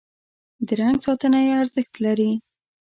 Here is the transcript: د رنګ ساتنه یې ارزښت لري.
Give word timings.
د 0.67 0.69
رنګ 0.81 0.97
ساتنه 1.05 1.39
یې 1.45 1.51
ارزښت 1.61 1.93
لري. 2.05 2.31